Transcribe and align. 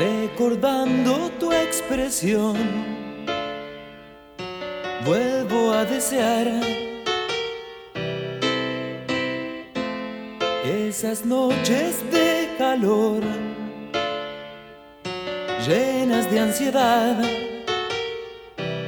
recordando 0.00 1.30
tu 1.38 1.52
expresión, 1.52 2.56
vuelvo 5.04 5.72
a 5.72 5.84
desear 5.84 6.48
esas 10.64 11.26
noches 11.26 12.02
de 12.10 12.48
calor 12.56 13.22
llenas 15.66 16.30
de 16.30 16.40
ansiedad. 16.40 17.22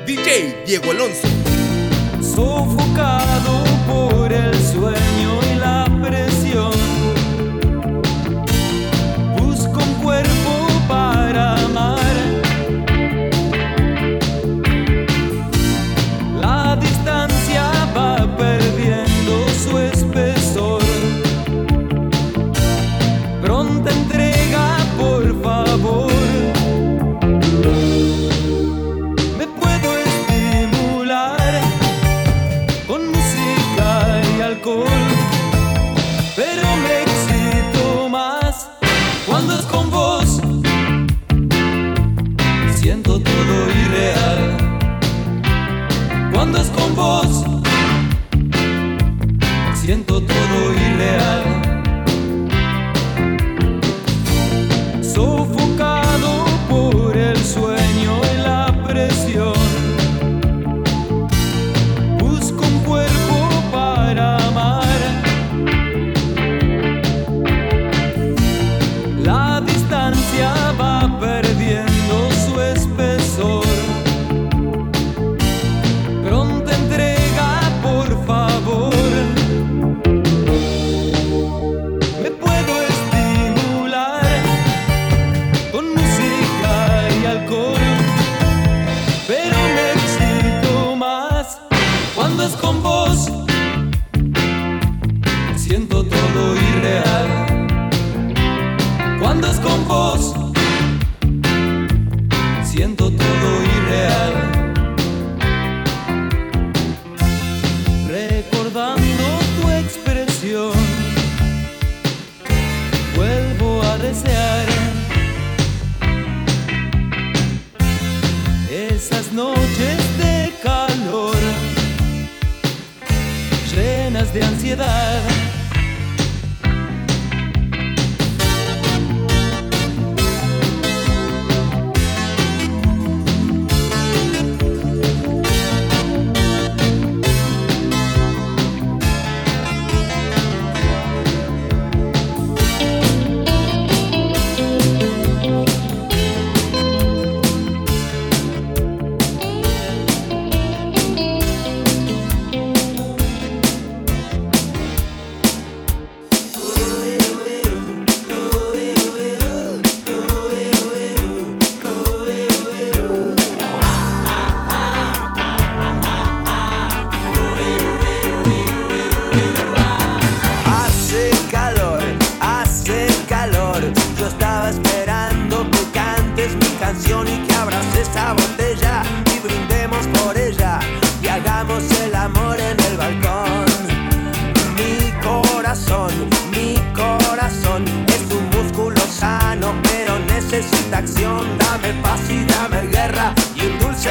DJ 0.07 0.65
Diego 0.65 0.93
Alonso, 0.93 1.29
sofocado 2.23 3.65
por 3.87 4.33
el 4.33 4.55
suelo. 4.55 5.12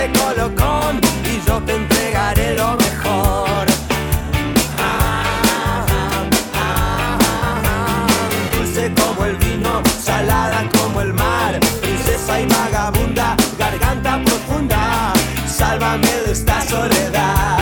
de 0.01 0.19
colocón 0.19 0.99
y 1.25 1.47
yo 1.47 1.61
te 1.61 1.75
entregaré 1.75 2.55
lo 2.55 2.75
mejor. 2.75 3.67
Dulce 8.53 8.91
como 8.95 9.25
el 9.25 9.35
vino, 9.37 9.81
salada 10.03 10.67
como 10.77 11.01
el 11.01 11.13
mar, 11.13 11.59
princesa 11.81 12.39
y 12.39 12.47
vagabunda, 12.47 13.35
garganta 13.59 14.19
profunda, 14.25 15.13
sálvame 15.47 16.11
de 16.25 16.31
esta 16.31 16.61
soledad. 16.63 17.60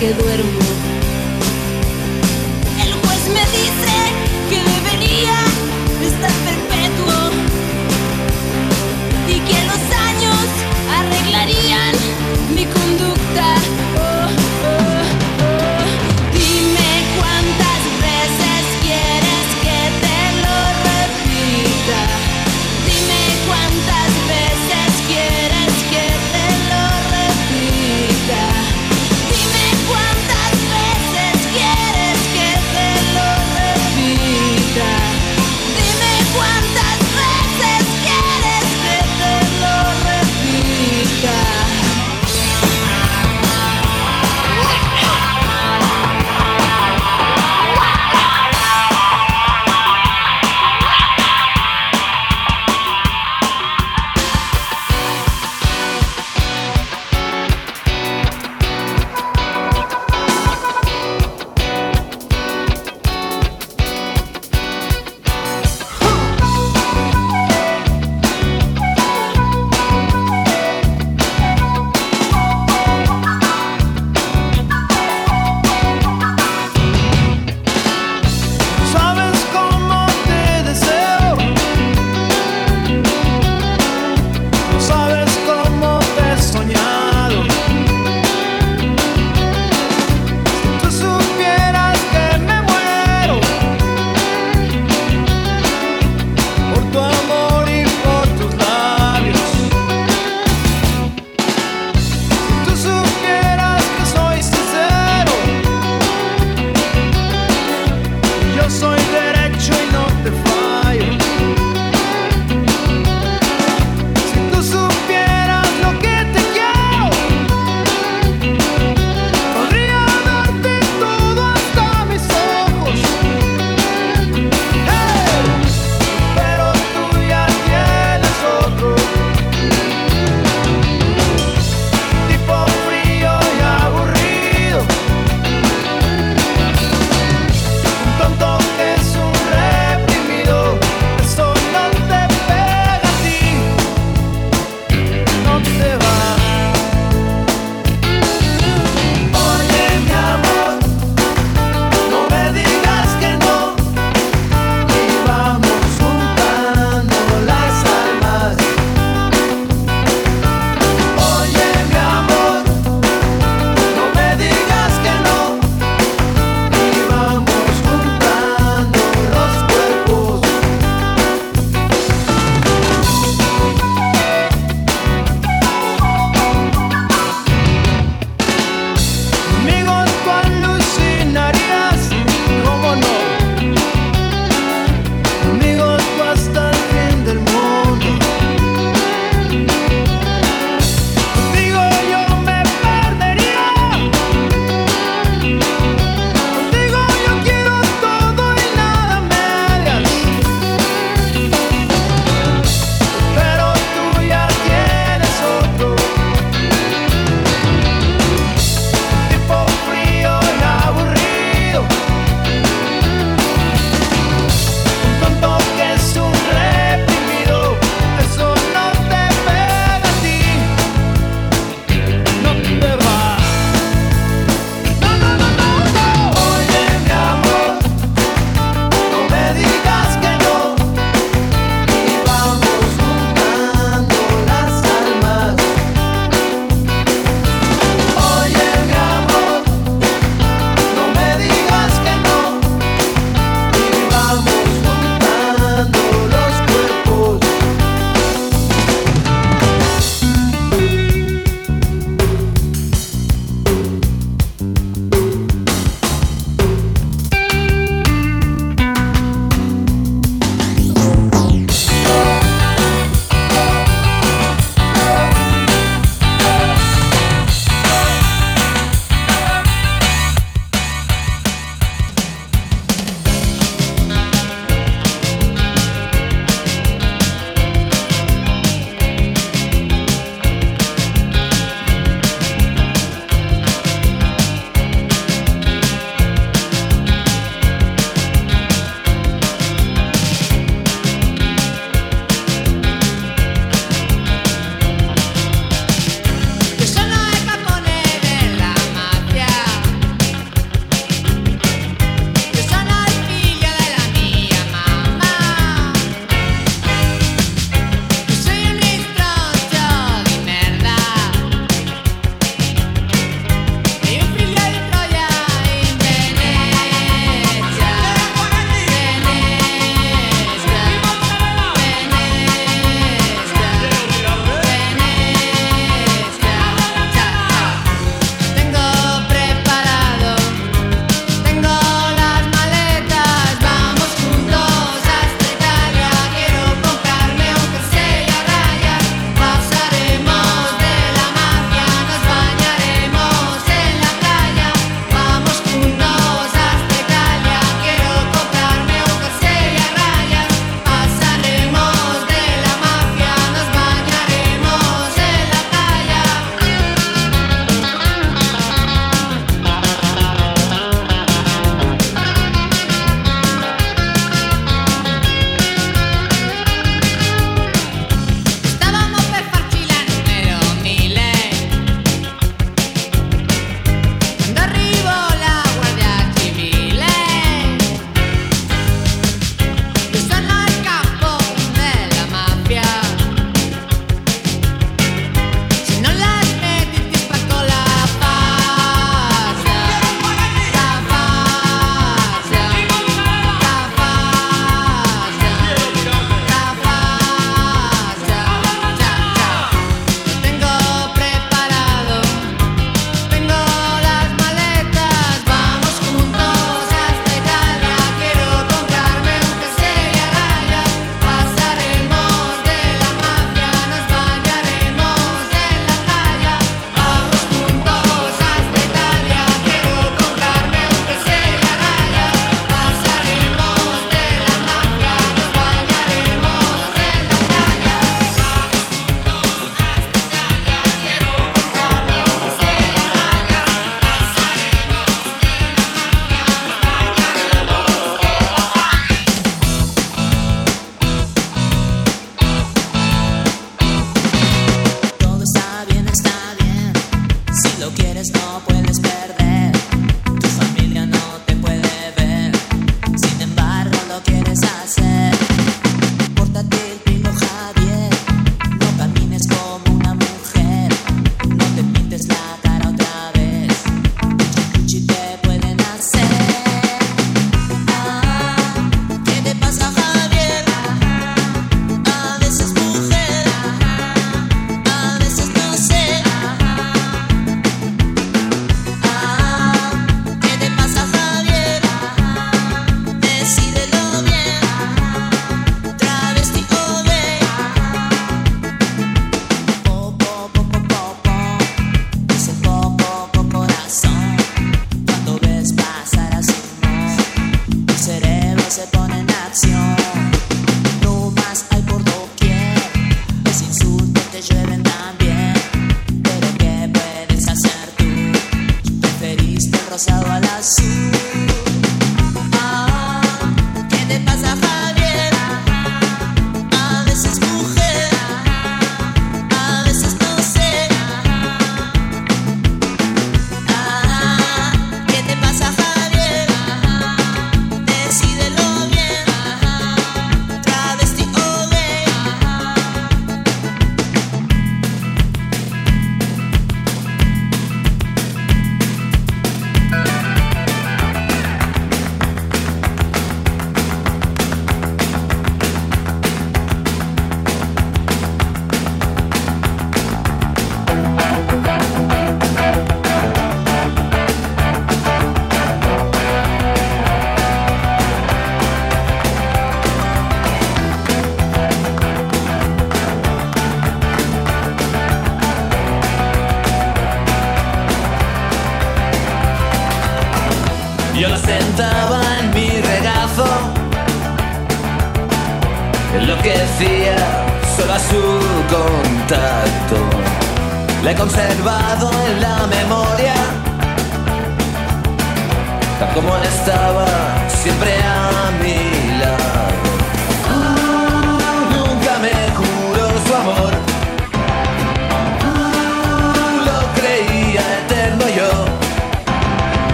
Dime 0.00 0.14
cuántas 0.14 0.69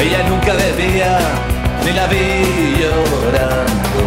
Ella 0.00 0.22
nunca 0.28 0.54
bebía, 0.54 1.18
ni 1.84 1.92
la 1.92 2.06
vi 2.06 2.74
llorando. 2.80 4.00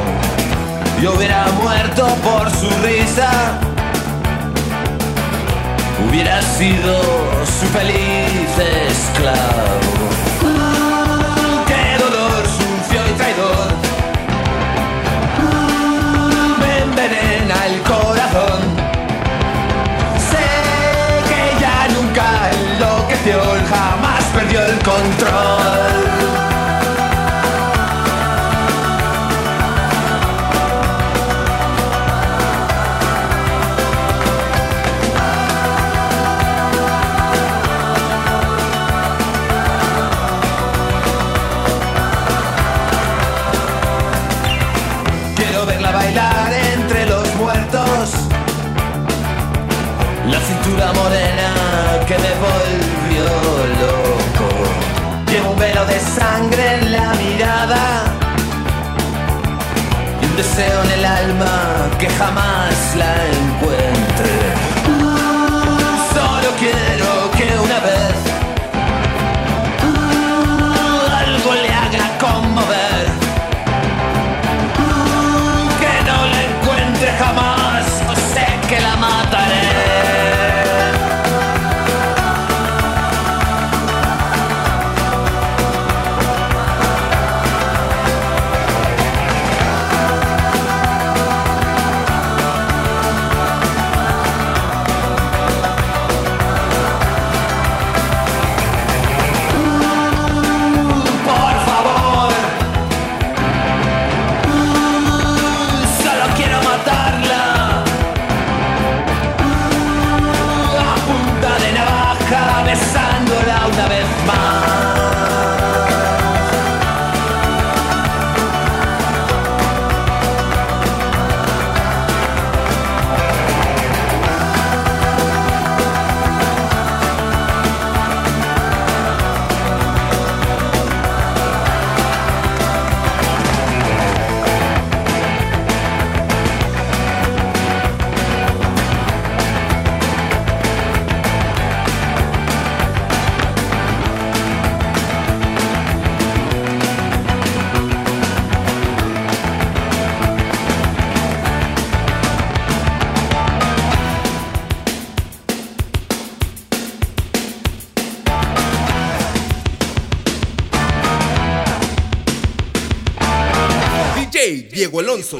Yo 1.01 1.13
hubiera 1.13 1.45
muerto 1.61 2.07
por 2.23 2.49
su 2.49 2.67
risa. 2.81 3.59
Hubiera 6.07 6.41
sido 6.41 6.99
su 7.45 7.65
feliz 7.67 8.49
esclavo. 8.89 10.62
Sangre 56.03 56.79
en 56.79 56.91
la 56.91 57.13
mirada 57.13 58.03
y 60.21 60.25
un 60.25 60.35
deseo 60.35 60.83
en 60.83 60.91
el 60.99 61.05
alma 61.05 61.89
que 61.99 62.09
jamás 62.09 62.95
la 62.95 63.13
encuentre. 63.25 63.52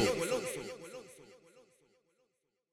Diego. 0.00 0.23